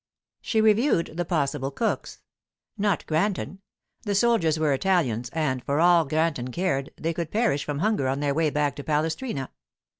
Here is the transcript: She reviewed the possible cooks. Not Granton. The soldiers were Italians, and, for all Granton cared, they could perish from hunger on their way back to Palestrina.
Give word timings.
She 0.41 0.61
reviewed 0.61 1.11
the 1.15 1.25
possible 1.25 1.69
cooks. 1.69 2.23
Not 2.75 3.05
Granton. 3.05 3.61
The 4.01 4.15
soldiers 4.15 4.57
were 4.57 4.73
Italians, 4.73 5.29
and, 5.31 5.63
for 5.63 5.79
all 5.79 6.05
Granton 6.05 6.51
cared, 6.51 6.89
they 6.97 7.13
could 7.13 7.29
perish 7.29 7.63
from 7.63 7.77
hunger 7.77 8.07
on 8.07 8.19
their 8.19 8.33
way 8.33 8.49
back 8.49 8.75
to 8.77 8.83
Palestrina. 8.83 9.51